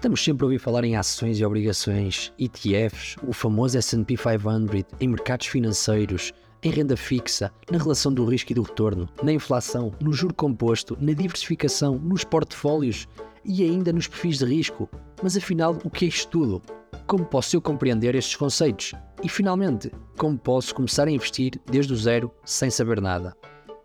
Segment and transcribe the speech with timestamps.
[0.00, 5.08] Estamos sempre a ouvir falar em ações e obrigações, ETFs, o famoso S&P 500, em
[5.08, 10.10] mercados financeiros, em renda fixa, na relação do risco e do retorno, na inflação, no
[10.10, 13.06] juro composto, na diversificação, nos portfólios
[13.44, 14.88] e ainda nos perfis de risco.
[15.22, 16.62] Mas afinal, o que é isto tudo?
[17.06, 18.94] Como posso eu compreender estes conceitos?
[19.22, 23.36] E finalmente, como posso começar a investir desde o zero sem saber nada?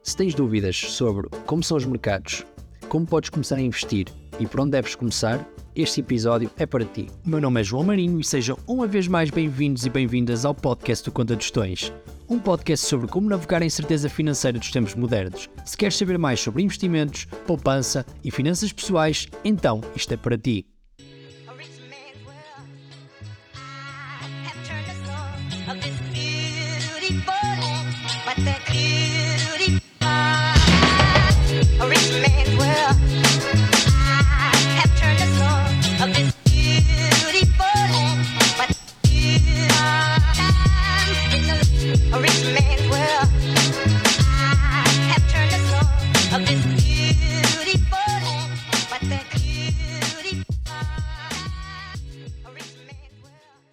[0.01, 2.45] Se tens dúvidas sobre como são os mercados,
[2.95, 4.07] como podes começar a investir
[4.39, 5.45] e por onde deves começar,
[5.75, 7.07] este episódio é para ti.
[7.25, 11.03] Meu nome é João Marinho e sejam uma vez mais bem-vindos e bem-vindas ao podcast
[11.03, 11.91] do Conta Tostões.
[12.29, 15.49] Um podcast sobre como navegar a incerteza financeira dos tempos modernos.
[15.65, 20.65] Se queres saber mais sobre investimentos, poupança e finanças pessoais, então isto é para ti.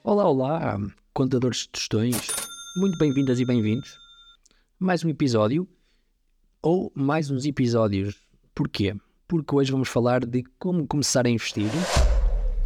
[0.05, 0.81] Olá, olá,
[1.14, 2.27] contadores de tostões.
[2.77, 3.97] Muito bem-vindas e bem-vindos.
[4.77, 5.69] Mais um episódio,
[6.61, 8.17] ou mais uns episódios.
[8.53, 8.97] Porquê?
[9.28, 11.70] Porque hoje vamos falar de como começar a investir.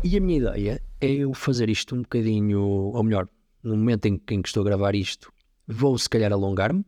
[0.03, 3.29] E a minha ideia é eu fazer isto um bocadinho, ou melhor,
[3.63, 5.31] no momento em que, estou a gravar isto,
[5.69, 6.87] vou se calhar alongar-me.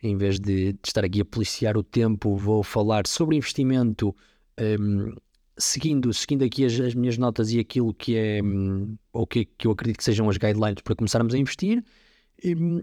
[0.00, 4.14] Em vez de, estar aqui a policiar o tempo, vou falar sobre investimento
[4.56, 5.16] hum,
[5.60, 9.66] seguindo, seguindo aqui as, as minhas notas e aquilo que é hum, ou que, que
[9.66, 11.84] eu acredito que sejam as guidelines para começarmos a investir,
[12.44, 12.82] hum,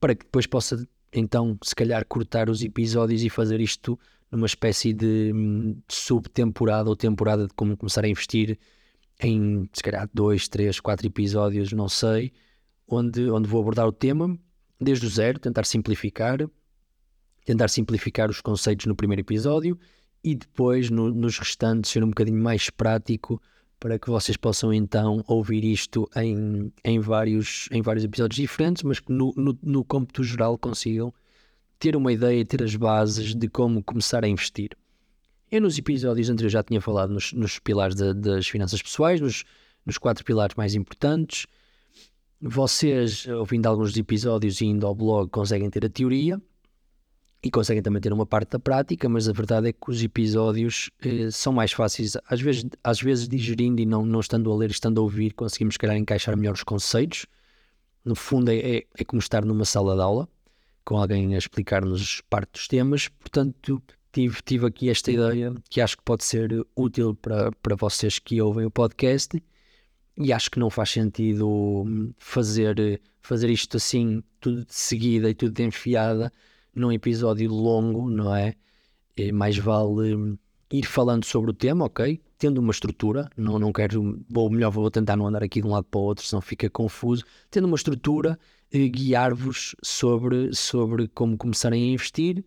[0.00, 3.98] para que depois possa então se calhar cortar os episódios e fazer isto
[4.30, 8.58] numa espécie de, hum, de subtemporada ou temporada de como começar a investir
[9.20, 12.32] em se calhar dois, três, quatro episódios, não sei,
[12.88, 14.36] onde, onde vou abordar o tema
[14.80, 16.38] desde o zero, tentar simplificar,
[17.44, 19.78] tentar simplificar os conceitos no primeiro episódio
[20.24, 23.40] e depois no- nos restantes ser um bocadinho mais prático
[23.78, 28.98] para que vocês possam então ouvir isto em, em, vários, em vários episódios diferentes, mas
[28.98, 31.12] que no, no, no cômputo geral consigam
[31.78, 34.70] ter uma ideia, ter as bases de como começar a investir.
[35.50, 39.44] Eu nos episódios anteriores já tinha falado nos, nos pilares da- das finanças pessoais, nos,
[39.84, 41.46] nos quatro pilares mais importantes.
[42.40, 46.40] Vocês, ouvindo alguns episódios e indo ao blog, conseguem ter a teoria
[47.44, 50.90] e conseguem também ter uma parte da prática, mas a verdade é que os episódios
[51.04, 54.70] eh, são mais fáceis, às vezes, às vezes digerindo e não, não estando a ler,
[54.70, 57.26] estando a ouvir, conseguimos, se calhar, encaixar melhor os conceitos.
[58.02, 60.26] No fundo, é, é, é como estar numa sala de aula,
[60.86, 63.08] com alguém a explicar-nos parte dos temas.
[63.08, 68.18] Portanto, tive, tive aqui esta ideia que acho que pode ser útil para, para vocês
[68.18, 69.38] que ouvem o podcast
[70.16, 75.34] e acho que não faz sentido hum, fazer, fazer isto assim, tudo de seguida e
[75.34, 76.32] tudo de enfiada,
[76.74, 78.54] num episódio longo, não é?
[79.16, 80.38] É mais vale hum,
[80.72, 82.20] ir falando sobre o tema, ok?
[82.38, 85.70] Tendo uma estrutura, não, não quero, ou melhor, vou tentar não andar aqui de um
[85.70, 87.24] lado para o outro, senão fica confuso.
[87.50, 88.38] Tendo uma estrutura,
[88.72, 92.44] eh, guiar-vos sobre, sobre como começarem a investir.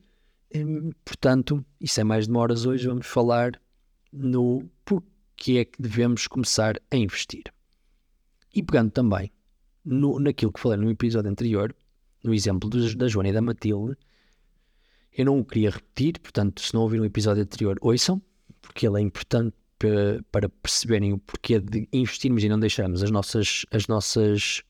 [0.56, 3.60] Hum, Portanto, isso é mais demoras hoje, vamos falar
[4.12, 7.44] no porquê é que devemos começar a investir.
[8.54, 9.32] E pegando também
[9.84, 11.76] no, naquilo que falei no episódio anterior,
[12.24, 13.96] no exemplo dos- da Joana e da Matilde,
[15.18, 18.22] eu não o queria repetir, portanto, se não ouviram o episódio anterior, ouçam,
[18.62, 19.56] porque ele é importante
[20.32, 24.62] para, perceberem o porquê de investirmos e não deixarmos as nossas, as nossas,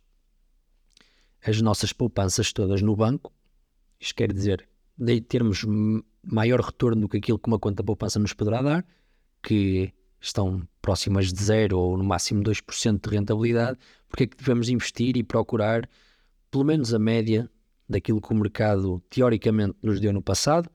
[1.45, 3.33] as nossas poupanças todas no banco.
[3.99, 4.65] Isto quer dizer,
[4.97, 5.65] de termos
[6.23, 8.85] maior retorno do que aquilo que uma conta poupança nos poderá dar,
[9.43, 13.77] que estão próximas de zero ou no máximo 2% de rentabilidade,
[14.07, 15.89] porque é que devemos investir e procurar
[16.49, 17.49] pelo menos a média
[17.87, 20.69] daquilo que o mercado teoricamente nos deu no passado,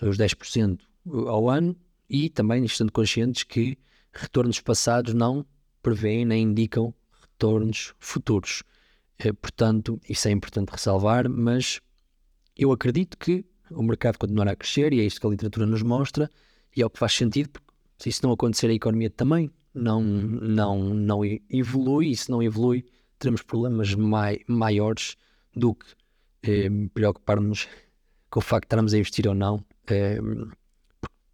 [0.00, 0.80] os 10%
[1.26, 1.76] ao ano,
[2.08, 3.78] e também estando conscientes que
[4.12, 5.44] retornos passados não
[5.82, 8.62] prevêem nem indicam retornos futuros.
[9.18, 11.80] Eh, Portanto, isso é importante ressalvar, mas
[12.56, 15.82] eu acredito que o mercado continuará a crescer e é isto que a literatura nos
[15.82, 16.30] mostra
[16.76, 20.02] e é o que faz sentido, porque se isso não acontecer, a economia também não,
[20.02, 22.84] não, não evolui e se não evolui,
[23.18, 25.16] teremos problemas mai, maiores
[25.54, 25.86] do que
[26.44, 27.68] eh, preocupar-nos
[28.30, 29.64] com o facto de estarmos a investir ou não.
[29.88, 30.18] eh,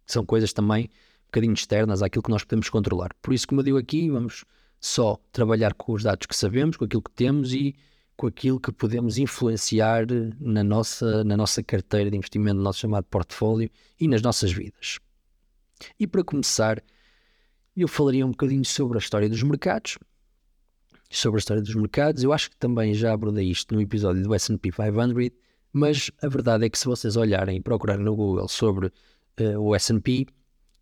[0.05, 3.11] são coisas também um bocadinho externas àquilo que nós podemos controlar.
[3.21, 4.43] Por isso, como eu digo aqui, vamos
[4.79, 7.75] só trabalhar com os dados que sabemos, com aquilo que temos e
[8.17, 10.05] com aquilo que podemos influenciar
[10.39, 13.69] na nossa, na nossa carteira de investimento, no nosso chamado portfólio
[13.99, 14.99] e nas nossas vidas.
[15.99, 16.83] E para começar,
[17.75, 19.97] eu falaria um bocadinho sobre a história dos mercados.
[21.11, 24.33] Sobre a história dos mercados, eu acho que também já abordei isto no episódio do
[24.33, 25.29] S&P 500,
[25.73, 28.91] mas a verdade é que se vocês olharem e procurarem no Google sobre
[29.35, 30.25] eh, o S&P,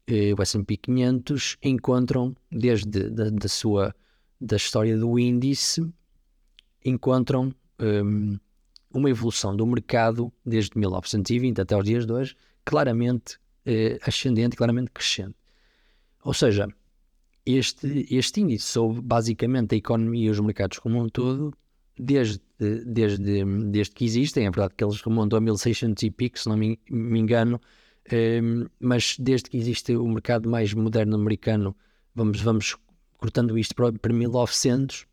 [0.08, 3.96] eh, o S&P 500, encontram desde da, da sua
[4.40, 5.92] da história do índice,
[6.86, 8.38] encontram hum,
[8.94, 14.92] uma evolução do mercado desde 1920 até os dias de hoje, claramente eh, ascendente, claramente
[14.92, 15.36] crescente.
[16.24, 16.68] Ou seja,
[17.46, 21.54] este, este índice sobre basicamente a economia e os mercados como um todo,
[21.98, 22.42] desde,
[22.86, 26.58] desde, desde que existem, é verdade que eles remontam a 1600 e pico, se não
[26.58, 27.60] me, engano,
[28.06, 28.42] eh,
[28.80, 31.76] mas desde que existe o mercado mais moderno americano,
[32.16, 32.78] vamos, vamos
[33.18, 35.06] cortando isto para, para 1900,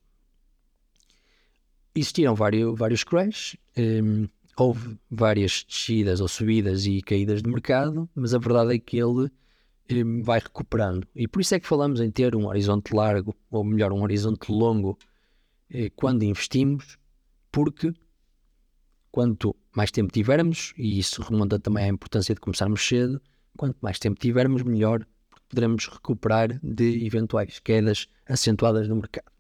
[1.95, 8.33] existiram vários, vários crashes, um, houve várias descidas ou subidas e caídas de mercado, mas
[8.33, 9.31] a verdade é que ele
[10.23, 11.07] vai recuperando.
[11.15, 14.51] E por isso é que falamos em ter um horizonte largo, ou melhor, um horizonte
[14.51, 14.99] longo,
[15.71, 16.99] eh, quando investimos,
[17.53, 17.93] porque
[19.11, 23.21] quanto mais tempo tivermos, e isso remonta também à importância de começarmos cedo,
[23.57, 25.07] quanto mais tempo tivermos, melhor
[25.49, 29.36] poderemos recuperar de eventuais quedas acentuadas no mercado.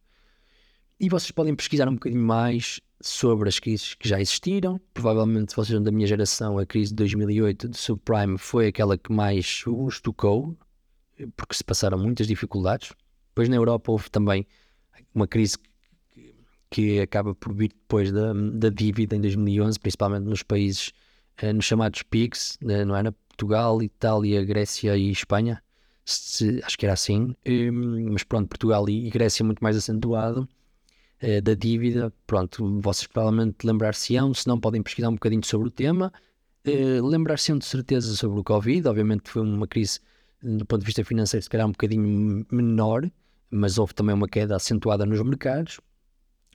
[0.99, 4.81] E vocês podem pesquisar um bocadinho mais sobre as crises que já existiram.
[4.95, 9.13] Provavelmente, vocês são da minha geração, a crise de 2008 de subprime foi aquela que
[9.13, 10.57] mais os tocou,
[11.37, 12.95] porque se passaram muitas dificuldades.
[13.29, 14.47] Depois, na Europa, houve também
[15.15, 15.59] uma crise
[16.71, 20.93] que, acaba por vir depois da, da dívida em 2011, principalmente nos países,
[21.37, 23.13] eh, nos chamados PIGS, eh, não era?
[23.13, 25.63] Portugal, Itália, Grécia e Espanha.
[26.07, 27.35] Se, acho que era assim.
[27.47, 30.49] Hum, mas pronto, Portugal e Grécia muito mais acentuado
[31.27, 32.13] eh, da dívida.
[32.25, 36.13] Pronto, vocês provavelmente lembrar-se-ão, se não podem pesquisar um bocadinho sobre o tema.
[36.65, 39.99] Eh, lembrar-se-ão de certeza sobre o Covid, obviamente foi uma crise
[40.41, 43.11] do ponto de vista financeiro se calhar um bocadinho menor,
[43.51, 45.81] mas houve também uma queda acentuada nos mercados,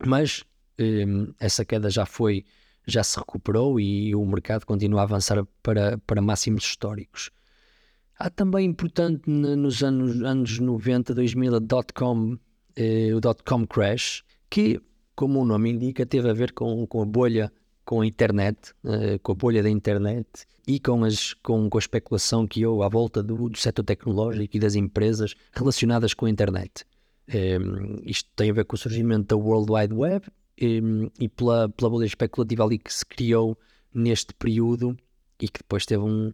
[0.06, 0.46] mas
[0.78, 1.06] eh,
[1.38, 2.46] essa queda já foi,
[2.88, 7.30] já se recuperou e o mercado continua a avançar para, para máximos históricos.
[8.18, 12.38] Há também importante nos anos, anos 90, 2000, a dot-com,
[12.78, 14.80] eh, o dot-com crash, que,
[15.16, 17.52] como o nome indica, teve a ver com, com a bolha
[17.84, 21.80] com a internet, eh, com a bolha da internet e com, as, com, com a
[21.80, 26.30] especulação que houve à volta do, do setor tecnológico e das empresas relacionadas com a
[26.30, 26.86] internet.
[27.28, 27.58] Eh,
[28.04, 30.28] isto tem a ver com o surgimento da World Wide Web
[30.60, 30.80] eh,
[31.20, 33.58] e pela, pela bolha especulativa ali que se criou
[33.94, 34.96] neste período
[35.40, 36.32] e que depois teve um,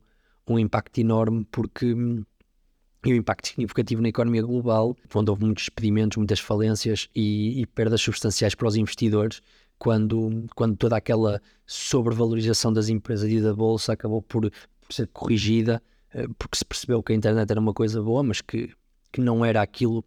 [0.47, 1.95] um impacto enorme porque
[3.05, 7.65] e um impacto significativo na economia global, onde houve muitos despedimentos, muitas falências e, e
[7.65, 9.41] perdas substanciais para os investidores,
[9.77, 14.51] quando, quando toda aquela sobrevalorização das empresas e da bolsa acabou por,
[14.89, 15.81] ser corrigida,
[16.13, 18.73] eh, porque se percebeu que a internet era uma coisa boa, mas que,
[19.11, 20.03] que não era aquilo.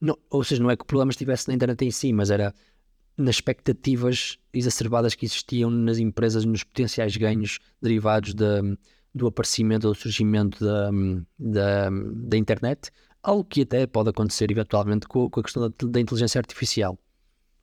[0.00, 2.54] Não, ou seja, não é que o problema estivesse na internet em si, mas era
[3.16, 8.62] nas expectativas exacerbadas que existiam nas empresas, nos potenciais ganhos derivados da,
[9.18, 10.90] do aparecimento ou do surgimento da,
[11.38, 12.90] da, da, internet,
[13.22, 16.98] algo que até pode acontecer eventualmente com, com a questão da, da, inteligência artificial.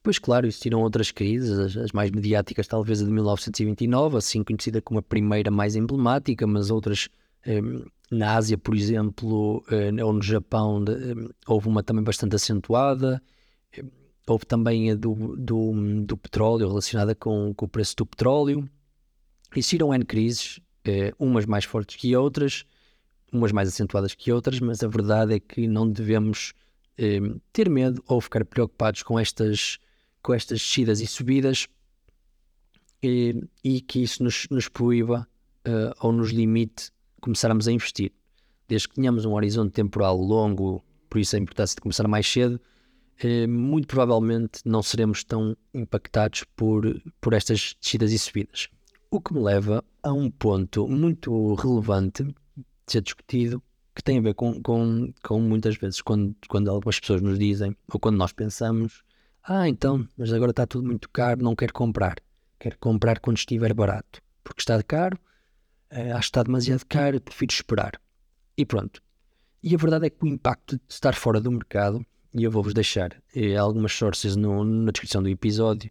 [0.04, 4.82] Pois claro, existiram outras crises, as, as, mais mediáticas talvez a de 1929, assim conhecida
[4.82, 7.10] como a primeira mais emblemática, mas outras
[7.46, 7.62] eh,
[8.12, 13.22] na Ásia, por exemplo, eh, ou no Japão, de, eh, houve uma também bastante acentuada.
[14.28, 18.68] Houve também a do, do, do petróleo, relacionada com, com o preço do petróleo.
[19.56, 22.66] Existiram N crises, eh, umas mais fortes que outras,
[23.32, 26.54] umas mais acentuadas que outras, mas a verdade é que não devemos
[26.98, 27.20] eh,
[27.52, 29.80] ter medo ou ficar preocupados com estas,
[30.22, 31.68] com estas descidas e subidas
[33.04, 35.28] eh, e que isso nos, nos proíba
[35.66, 38.12] eh, ou nos limite começarmos a investir.
[38.68, 42.60] Desde que tenhamos um horizonte temporal longo, por isso a importância de começar mais cedo,
[43.20, 48.70] eh, muito provavelmente não seremos tão impactados por, por estas descidas e subidas.
[49.10, 52.34] O que me leva a um ponto muito relevante de
[52.86, 53.62] ser discutido,
[53.96, 57.76] que tem a ver com, com, com muitas vezes quando, quando algumas pessoas nos dizem,
[57.92, 59.04] ou quando nós pensamos,
[59.44, 62.18] ah, então, mas agora está tudo muito caro, não quero comprar.
[62.60, 64.22] Quero comprar quando estiver barato.
[64.44, 65.18] Porque está caro,
[65.90, 68.00] eh, acho que está demasiado caro, prefiro esperar.
[68.56, 69.02] E pronto.
[69.64, 72.76] E a verdade é que o impacto de estar fora do mercado, e eu vou-vos
[72.76, 75.90] deixar eh, algumas sources no, na descrição do episódio,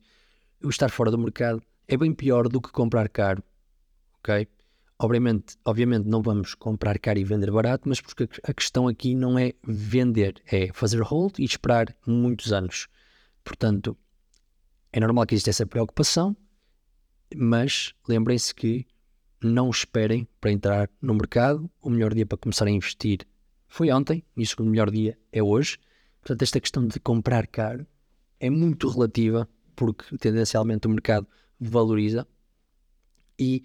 [0.62, 3.42] o estar fora do mercado é bem pior do que comprar caro,
[4.24, 4.48] ok?
[4.98, 9.38] Obviamente, obviamente não vamos comprar caro e vender barato, mas porque a questão aqui não
[9.38, 12.86] é vender, é fazer hold e esperar muitos anos.
[13.44, 13.96] Portanto,
[14.92, 16.34] é normal que exista essa preocupação,
[17.36, 18.86] mas lembrem-se que
[19.42, 21.70] não esperem para entrar no mercado.
[21.82, 23.26] O melhor dia para começar a investir
[23.66, 25.76] foi ontem e o segundo melhor dia é hoje.
[26.20, 27.86] Portanto, esta questão de comprar caro
[28.40, 31.26] é muito relativa porque tendencialmente o mercado
[31.60, 32.26] valoriza
[33.38, 33.64] e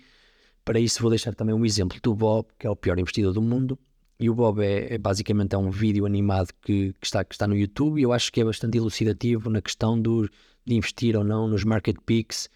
[0.63, 3.42] para isso vou deixar também um exemplo do Bob, que é o pior investidor do
[3.42, 3.78] mundo.
[4.20, 7.48] E o Bob é, é basicamente é um vídeo animado que, que está, que está
[7.48, 10.30] no YouTube e eu acho que é bastante elucidativo na questão do,
[10.66, 12.50] de investir ou não nos market picks.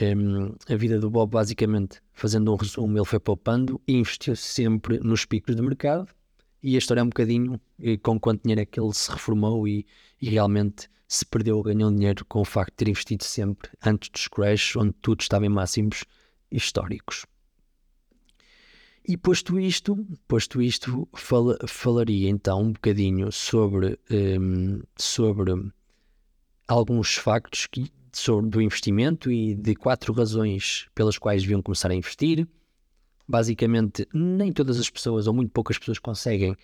[0.00, 4.98] Um, a vida do Bob, basicamente, fazendo um resumo, ele foi poupando e investiu sempre
[5.00, 6.08] nos picos de mercado.
[6.62, 9.66] E a história é um bocadinho eh, com quanto dinheiro é que ele se reformou
[9.66, 9.86] e,
[10.20, 14.10] e realmente se perdeu ou ganhou dinheiro com o facto de ter investido sempre antes
[14.10, 16.04] dos crash, onde tudo estava em máximos
[16.52, 17.26] históricos.
[19.06, 25.52] E posto isto, posto isto fala, falaria então um bocadinho sobre, um, sobre
[26.68, 31.94] alguns factos que, sobre, do investimento e de quatro razões pelas quais deviam começar a
[31.94, 32.46] investir.
[33.26, 36.54] Basicamente, nem todas as pessoas, ou muito poucas pessoas, conseguem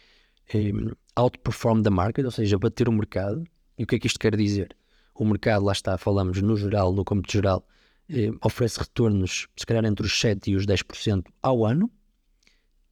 [0.55, 3.45] um, outperform the market, ou seja, bater o mercado.
[3.79, 4.77] E o que é que isto quer dizer?
[5.15, 7.67] O mercado, lá está, falamos no geral, no cômputo geral,
[8.11, 11.91] um, oferece retornos, se calhar entre os 7% e os 10% ao ano,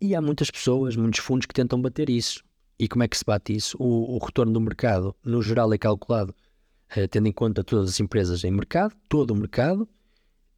[0.05, 2.45] e há muitas pessoas, muitos fundos que tentam bater isso.
[2.79, 3.77] E como é que se bate isso?
[3.81, 6.35] O, o retorno do mercado, no geral, é calculado
[6.95, 9.89] eh, tendo em conta todas as empresas em mercado, todo o mercado.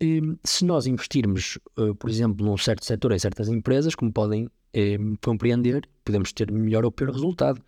[0.00, 4.50] E, se nós investirmos, eh, por exemplo, num certo setor, em certas empresas, como podem
[4.72, 7.62] eh, compreender, podemos ter melhor ou pior resultado.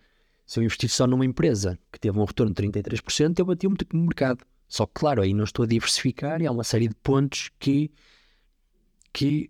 [0.45, 3.95] Se eu investir só numa empresa que teve um retorno de 33%, eu bati tipo
[3.95, 4.43] no mercado.
[4.67, 7.91] Só que, claro, aí não estou a diversificar e há uma série de pontos que,
[9.13, 9.49] que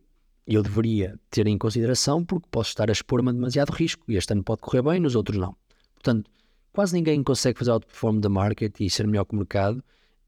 [0.55, 4.33] eu deveria ter em consideração porque posso estar a expor-me a demasiado risco e este
[4.33, 5.55] ano pode correr bem, nos outros não.
[5.93, 6.29] Portanto,
[6.73, 9.83] quase ninguém consegue fazer outperform da market e ser melhor que o mercado.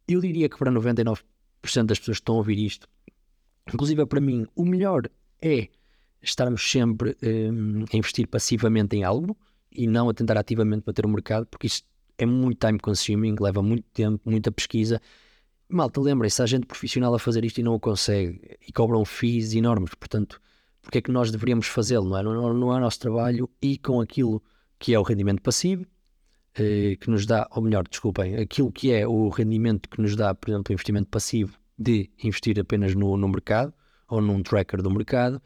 [0.08, 1.18] Eu diria que para 99%
[1.86, 2.88] das pessoas que estão a ouvir isto,
[3.74, 5.10] inclusive para mim, o melhor
[5.42, 5.70] é
[6.22, 9.36] estarmos sempre um, a investir passivamente em algo
[9.72, 11.82] e não a tentar ativamente bater o mercado, porque isso
[12.18, 15.02] é muito time consuming, leva muito tempo, muita pesquisa
[15.76, 19.54] malta, lembrem-se, há gente profissional a fazer isto e não o consegue e cobram fees
[19.54, 20.42] enormes, portanto,
[20.82, 22.24] porque é que nós deveríamos fazê-lo, não é?
[22.24, 24.42] Não, não é nosso trabalho e com aquilo
[24.80, 25.86] que é o rendimento passivo,
[26.56, 30.34] eh, que nos dá, ou melhor, desculpem, aquilo que é o rendimento que nos dá,
[30.34, 33.74] por exemplo, o investimento passivo de investir apenas no, no mercado
[34.08, 35.42] ou num tracker do mercado,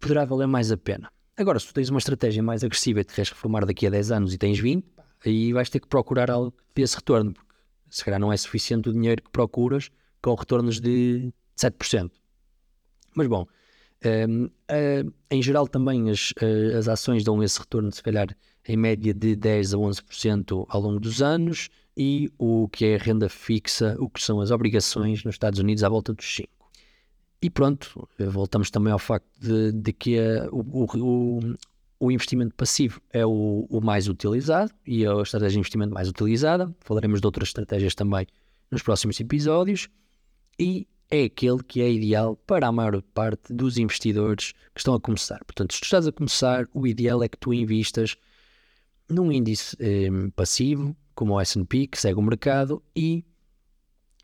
[0.00, 1.10] poderá valer mais a pena.
[1.36, 4.10] Agora, se tu tens uma estratégia mais agressiva e te queres reformar daqui a 10
[4.10, 4.84] anos e tens 20,
[5.24, 7.34] aí vais ter que procurar algo que dê esse retorno,
[7.96, 12.10] se calhar não é suficiente o dinheiro que procuras com retornos de 7%.
[13.14, 13.46] Mas bom,
[14.28, 18.28] um, uh, em geral também as, uh, as ações dão esse retorno, se calhar
[18.68, 23.30] em média de 10 a 11% ao longo dos anos e o que é renda
[23.30, 26.48] fixa, o que são as obrigações nos Estados Unidos à volta dos 5%.
[27.40, 31.54] E pronto, voltamos também ao facto de, de que uh, o, o,
[31.98, 36.08] o investimento passivo é o, o, mais utilizado e é a estratégia de investimento mais
[36.08, 36.74] utilizada.
[36.80, 38.26] Falaremos de outras estratégias também
[38.70, 39.88] nos próximos episódios.
[40.58, 45.00] E é aquele que é ideal para a maior parte dos investidores que estão a
[45.00, 45.38] começar.
[45.44, 48.16] Portanto, se tu estás a começar, o ideal é que tu investas
[49.08, 53.24] num índice eh, passivo, como o S&P, que segue o mercado, e,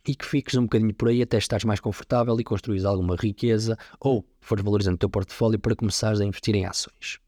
[0.06, 3.78] e que fiques um bocadinho por aí até estares mais confortável e construís alguma riqueza
[4.00, 7.20] ou fores valorizando o teu portfólio para começares a investir em ações.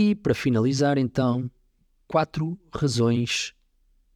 [0.00, 1.50] E para finalizar, então,
[2.06, 3.52] quatro razões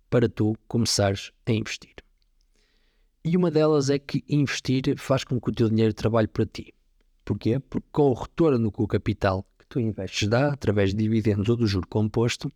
[0.09, 1.97] para tu começares a investir.
[3.25, 6.73] E uma delas é que investir faz com que o teu dinheiro trabalhe para ti.
[7.25, 7.59] Porquê?
[7.59, 11.57] Porque com o retorno que o capital que tu investes dá, através de dividendos ou
[11.57, 12.53] do juro composto,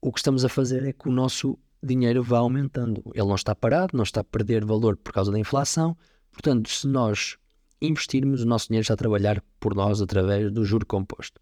[0.00, 3.00] o que estamos a fazer é que o nosso dinheiro vá aumentando.
[3.14, 5.96] Ele não está parado, não está a perder valor por causa da inflação.
[6.32, 7.36] Portanto, se nós
[7.80, 11.40] investirmos, o nosso dinheiro está a trabalhar por nós através do juro composto.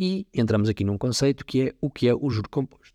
[0.00, 2.94] E entramos aqui num conceito que é o que é o juro composto.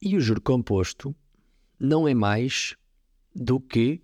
[0.00, 1.14] E o juro composto
[1.78, 2.74] não é mais
[3.34, 4.00] do que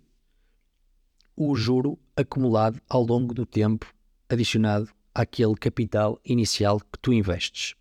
[1.35, 3.91] o juro acumulado ao longo do tempo
[4.29, 7.73] adicionado àquele capital inicial que tu investes.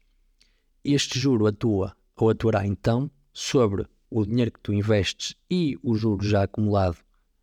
[0.82, 6.24] Este juro atua ou atuará então sobre o dinheiro que tu investes e o juro
[6.24, 6.96] já acumulado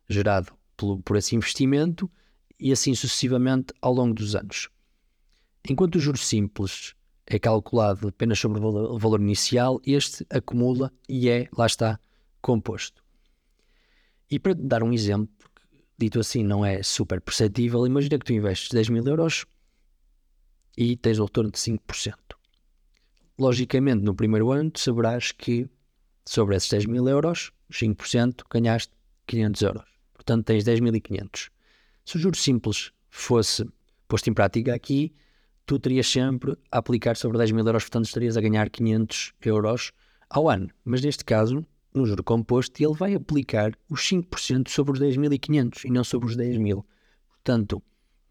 [0.08, 2.10] gerado por, esse investimento
[2.58, 4.68] e assim sucessivamente ao longo dos anos.
[5.68, 6.94] Enquanto o juro simples
[7.26, 11.98] é calculado apenas sobre o valor inicial, este acumula e é, lá está,
[12.42, 13.02] composto.
[14.30, 15.34] E para dar um exemplo,
[15.96, 19.46] dito assim não é super perceptível, imagina que tu investes 10 mil euros
[20.76, 22.14] e tens o retorno de 5%.
[23.38, 25.68] Logicamente, no primeiro ano, tu saberás que
[26.26, 28.92] sobre esses 10 mil euros, 5% ganhaste
[29.26, 29.84] 500 euros.
[30.12, 31.50] Portanto, tens 10.500.
[32.04, 33.66] Se o juro simples fosse
[34.06, 35.14] posto em prática aqui,
[35.66, 39.92] tu terias sempre a aplicar sobre 10 mil euros, portanto estarias a ganhar 500 euros
[40.28, 40.68] ao ano.
[40.84, 45.90] Mas neste caso, no juro composto, ele vai aplicar os 5% sobre os 10.500 e
[45.90, 46.84] não sobre os 10 mil.
[47.28, 47.82] Portanto,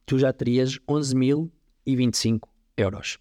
[0.06, 2.48] tu já terias 11.025
[2.78, 3.18] euros.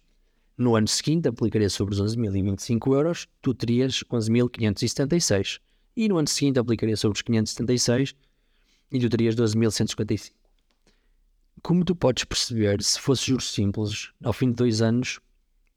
[0.57, 5.59] No ano seguinte, aplicaria sobre os 11.025 euros, tu terias 11.576.
[5.95, 8.15] E no ano seguinte, aplicaria sobre os 576
[8.91, 10.42] e tu terias 12.155.
[11.63, 15.21] Como tu podes perceber, se fosse juros simples, ao fim de dois anos,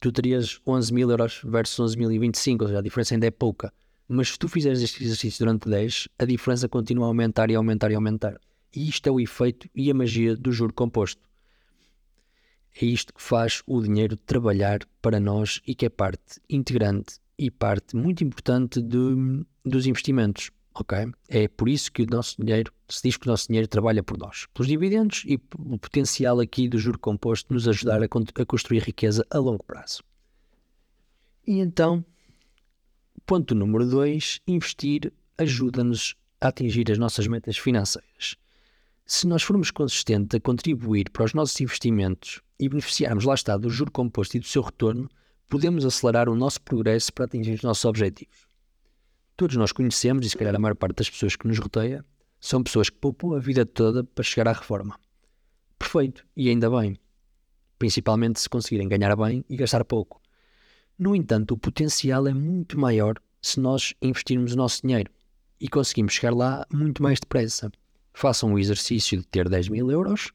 [0.01, 3.73] tu terias 11 mil euros versus 11.025, ou seja, a diferença ainda é pouca.
[4.09, 7.91] Mas se tu fizeres este exercício durante 10, a diferença continua a aumentar e aumentar
[7.91, 8.37] e aumentar.
[8.75, 11.23] E isto é o efeito e a magia do juro composto.
[12.81, 17.51] É isto que faz o dinheiro trabalhar para nós e que é parte integrante e
[17.51, 20.51] parte muito importante de- dos investimentos.
[20.79, 21.11] Ok?
[21.29, 24.19] É por isso que o nosso dinheiro, se diz que o nosso dinheiro trabalha por
[24.19, 28.83] nós, pelos dividendos e o potencial aqui do juro composto nos ajudar a, a construir
[28.83, 30.03] riqueza a longo prazo.
[31.47, 32.05] E então,
[33.25, 38.37] ponto número 2, investir ajuda-nos a atingir as nossas metas financeiras.
[39.07, 43.71] Se nós formos consistentes a contribuir para os nossos investimentos e beneficiarmos lá está do
[43.71, 45.09] juro composto e do seu retorno,
[45.49, 48.46] podemos acelerar o nosso progresso para atingir os nossos objetivos.
[49.37, 52.03] Todos nós conhecemos, e se calhar a maior parte das pessoas que nos rodeia,
[52.41, 54.99] são pessoas que poupam a vida toda para chegar à reforma.
[55.79, 56.99] Perfeito, e ainda bem.
[57.79, 60.23] Principalmente se conseguirem ganhar bem e gastar pouco.
[60.99, 65.11] No entanto, o potencial é muito maior se nós investirmos o nosso dinheiro
[65.61, 67.71] e conseguimos chegar lá muito mais depressa.
[68.15, 70.33] Façam o exercício de ter 10 mil euros,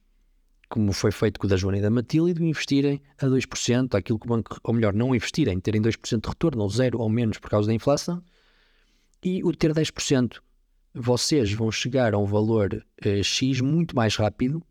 [0.70, 4.20] como foi feito com o da Joana e da Matilde, de investirem a 2%, aquilo
[4.20, 7.39] que o banco, ou melhor, não investirem, terem 2% de retorno, ou zero ou menos
[7.39, 8.24] por causa da inflação,
[9.23, 10.39] e o ter 10%.
[10.93, 14.63] Vocês vão chegar a um valor eh, X muito mais rápido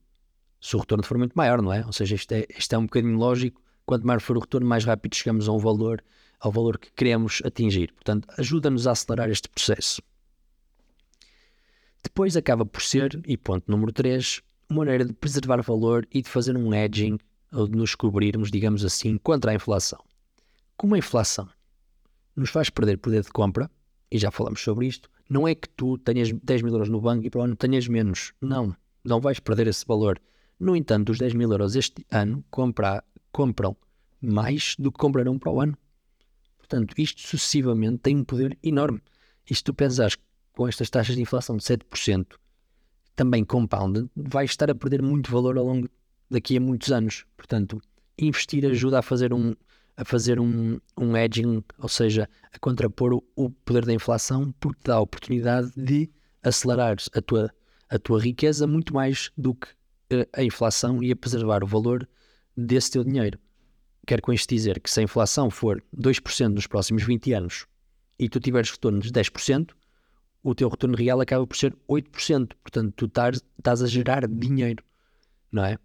[0.61, 1.85] se o retorno for muito maior, não é?
[1.87, 3.63] Ou seja, isto é, isto é um bocadinho lógico.
[3.87, 6.05] Quanto maior for o retorno, mais rápido chegamos a um valor,
[6.39, 7.93] ao valor que queremos atingir.
[7.93, 10.03] Portanto, ajuda-nos a acelerar este processo.
[12.03, 16.29] Depois acaba por ser, e ponto número 3, uma maneira de preservar valor e de
[16.29, 17.19] fazer um hedging,
[17.53, 20.03] ou de nos cobrirmos, digamos assim, contra a inflação.
[20.77, 21.49] Como a inflação
[22.37, 23.71] nos faz perder poder de compra,
[24.11, 27.25] e já falamos sobre isto, não é que tu tenhas 10 mil euros no banco
[27.25, 28.33] e para o ano tenhas menos.
[28.41, 30.21] Não, não vais perder esse valor.
[30.59, 33.77] No entanto, os 10 mil euros este ano compra, compram
[34.21, 35.79] mais do que comprarão para o ano.
[36.59, 39.01] Portanto, isto sucessivamente tem um poder enorme.
[39.49, 40.17] E se tu pensares
[40.53, 42.27] com estas taxas de inflação de 7%,
[43.17, 45.89] também compounded, vais estar a perder muito valor ao longo
[46.29, 47.25] daqui a muitos anos.
[47.37, 47.81] Portanto,
[48.19, 49.55] investir ajuda a fazer um,
[50.01, 54.81] a fazer um, um hedging, ou seja, a contrapor o, o poder da inflação, porque
[54.85, 56.11] dá a oportunidade de
[56.43, 57.55] acelerares a tua,
[57.87, 59.69] a tua riqueza muito mais do que
[60.09, 62.09] eh, a inflação e a preservar o valor
[62.57, 63.39] desse teu dinheiro.
[64.07, 67.67] Quero com isto dizer que se a inflação for 2% nos próximos 20 anos
[68.19, 69.73] e tu tiveres retornos de 10%,
[70.43, 72.55] o teu retorno real acaba por ser 8%.
[72.63, 74.83] Portanto, tu estás, a gerar dinheiro,
[75.53, 75.79] não é?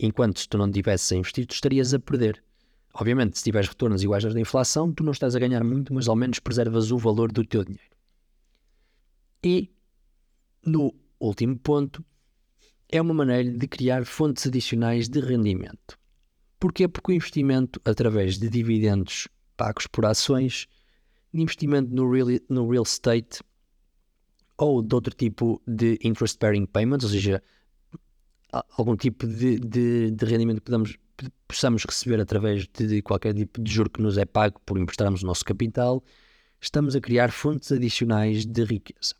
[0.00, 2.42] Enquanto se tu não tivesses tu estarias a perder.
[2.92, 6.08] Obviamente, se tiveres retornos iguais aos da inflação, tu não estás a ganhar muito, mas
[6.08, 7.96] ao menos preservas o valor do teu dinheiro.
[9.42, 9.70] E,
[10.64, 12.04] no último ponto,
[12.88, 15.98] é uma maneira de criar fontes adicionais de rendimento.
[16.58, 16.88] Porquê?
[16.88, 20.66] Porque o investimento através de dividendos pagos por ações,
[21.32, 23.40] investimento no real, no real estate
[24.58, 27.42] ou de outro tipo de interest-bearing payments, ou seja,
[28.76, 30.96] algum tipo de, de, de rendimento que podamos,
[31.46, 35.26] possamos receber através de, qualquer tipo de juro que nos é pago por emprestarmos o
[35.26, 36.02] nosso capital,
[36.60, 39.14] estamos a criar fontes adicionais de riqueza.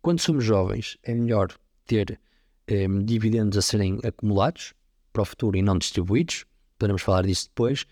[0.00, 1.48] Quando somos jovens, é melhor
[1.84, 2.18] ter
[2.66, 4.74] eh, dividendos a serem acumulados
[5.12, 6.44] para o futuro e não distribuídos,
[6.78, 7.86] poderemos falar disso depois.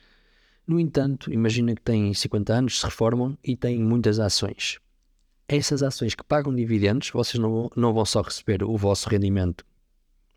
[0.66, 4.78] No entanto, imagina que têm 50 anos, se reformam e têm muitas ações.
[5.46, 9.64] Essas ações que pagam dividendos, vocês não, não vão só receber o vosso rendimento,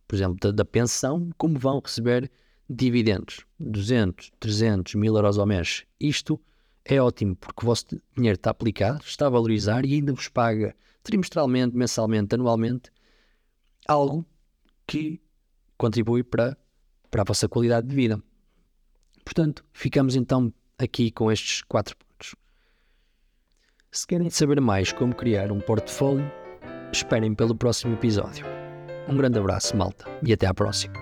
[0.08, 2.30] por exemplo, da, da pensão, como vão receber
[2.70, 5.86] dividendos, 200, 300, 1000 euros ao mês.
[6.00, 6.40] Isto
[6.84, 10.76] é ótimo porque o vosso dinheiro está aplicado, está a valorizar e ainda vos paga
[11.04, 12.92] trimestralmente, mensalmente, anualmente,
[13.88, 14.26] algo
[14.86, 15.22] que
[15.78, 16.58] contribui para,
[17.10, 18.22] para a vossa qualidade de vida.
[19.24, 22.36] Portanto, ficamos então aqui com estes quatro pontos.
[23.92, 26.30] Se querem saber mais como criar um portfólio,
[26.92, 28.46] esperem pelo próximo episódio.
[29.08, 30.94] Um grande abraço, malta, e até à próxima.